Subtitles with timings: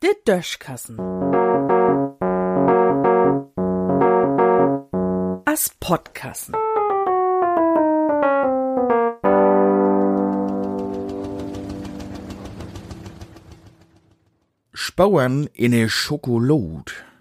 [0.00, 0.98] De Döschkassen.
[5.44, 6.54] As Podkassen.
[14.72, 17.11] Spauern in e Schokolade.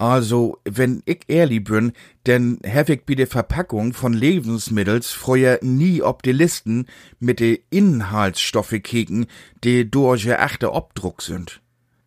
[0.00, 1.92] Also, wenn ich ehrlich bin,
[2.24, 6.86] denn hab ich bei der Verpackung von Lebensmittels früher nie ob die Listen
[7.18, 9.26] mit de Inhaltsstoffe kicken,
[9.62, 11.60] die durch achte Obdruck sind.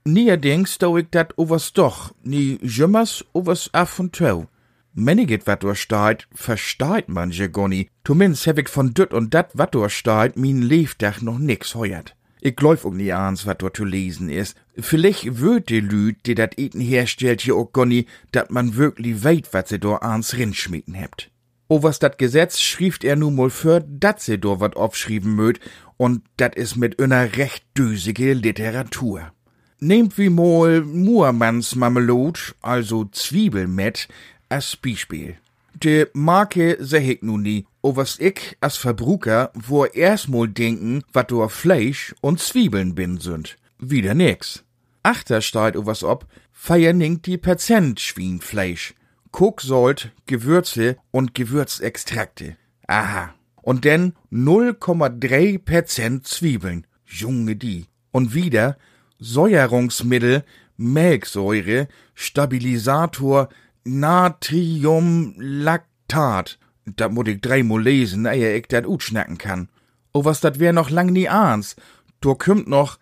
[0.05, 4.47] Niederdings dau ich dat overs doch, nie jümmers overs af und tau.
[4.95, 7.89] Meniget wat durchsteigt, versteht man je gonni.
[8.03, 12.15] Zumindest hab ich von düt und dat wat durchsteigt, min Lebdach noch nix heuert.
[12.45, 14.53] Ich glaub auch nie ans, wat dort zu lesen is.
[14.77, 19.53] Vielleicht würd die Lüd, die dat Eten herstellt, ja auch gonni, dat man wirklich weit,
[19.53, 21.31] wat se dort ans rinschmieden hebt.
[21.69, 25.61] O was dat Gesetz schrieft er nun mal für, dat se dort wat aufschrieben möt,
[25.95, 29.31] und dat is mit einer recht düsige Literatur.
[29.79, 34.09] Nehmt wie mal Muhrmanns Marmelade, also Zwiebelmett,
[34.49, 35.37] als Beispiel.
[35.81, 41.29] De Marke seh ich nun nie, o was ich als Verbrucher wo erstmal denken, wat
[41.29, 43.57] do Fleisch und Zwiebeln bin sind.
[43.77, 44.63] Wieder nix.
[45.03, 48.95] Achter steht o was ob, feierning die Prozent Schwienfleisch,
[49.31, 52.55] Koksalt, Gewürze und Gewürzextrakte.
[52.87, 53.35] Aha.
[53.61, 56.87] Und denn 0,3 Prozent Zwiebeln.
[57.05, 57.85] Junge die.
[58.11, 58.77] Und wieder
[59.19, 60.43] Säuerungsmittel,
[60.77, 63.49] Melksäure, Stabilisator,
[63.83, 66.57] Natriumlaktat.
[66.85, 69.69] Da muss ich dreimal lesen, ehe ich dat utschnacken kann.
[70.13, 71.75] O was dat wär noch lang nie ahns.
[72.21, 72.99] Da kümmt noch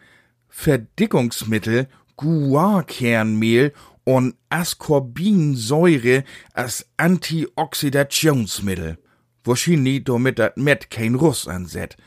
[0.47, 3.73] Verdickungsmittel, Guarkernmehl
[4.03, 6.23] und Ascorbinsäure
[6.53, 8.97] als Antioxidationsmittel.
[9.43, 11.97] Wahrscheinlich damit dat Met kein Russ anset.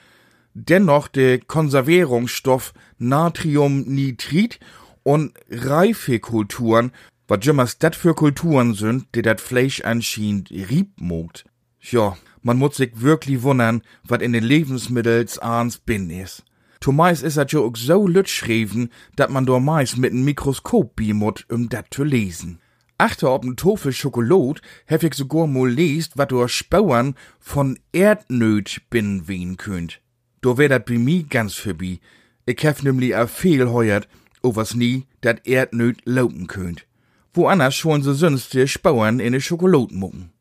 [0.54, 4.60] Dennoch de Konservierungsstoff Natriumnitrit
[5.02, 6.92] und Reifekulturen,
[7.26, 11.44] wat jümmers dat für Kulturen sind, die dat Fleisch anscheinend rieb mogt.
[11.90, 16.42] Ja, man muss sich wirklich wundern, wat in den Lebensmittels ans bin is.
[16.80, 20.96] Zumeist is dat jo auch so lüt schreven, dat man do meist mit n Mikroskop
[20.96, 22.58] bimut, um dat zu lesen.
[22.96, 28.82] Achter ob n Tofel Schokolad hef ich sogar mal lest, wat do Spauern von Erdnöt
[28.88, 30.00] bin wien könnt.
[30.40, 32.00] Do wär dat bei mi ganz vorbei.
[32.46, 34.08] Ich hef nämlich a viel heuert,
[34.42, 36.86] o was nie dat Erdnöt laupen könnt.
[37.34, 40.33] Woanders schon so sünste Spauern in de Schokolade mucken.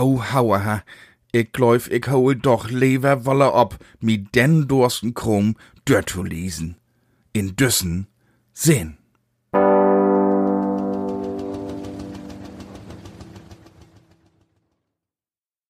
[0.00, 0.84] Oh, hauaha,
[1.32, 6.76] ich glaub, ich hol doch lever wolle ob, mi den dursten Krumm dort zu lesen.
[7.32, 8.06] In Düssen
[8.52, 8.97] Sinn.